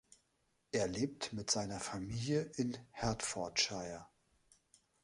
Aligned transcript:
Er 0.71 0.87
lebt 0.87 1.31
mit 1.31 1.51
seiner 1.51 1.79
Familie 1.79 2.49
in 2.55 2.75
Hertfordshire. 2.89 4.07